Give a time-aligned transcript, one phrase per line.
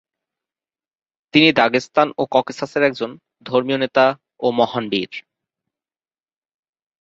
[1.33, 3.11] তিনি দাগেস্তান ও ককেশাসের একজন
[3.45, 4.05] ধর্মীয় নেতা
[4.39, 5.11] ও মহান বীর।